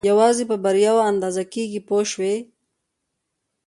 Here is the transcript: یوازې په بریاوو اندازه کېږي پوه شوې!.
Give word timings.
یوازې 0.09 0.43
په 0.51 0.55
بریاوو 0.63 1.07
اندازه 1.11 1.43
کېږي 1.53 1.79
پوه 1.87 2.03
شوې!. 2.11 2.35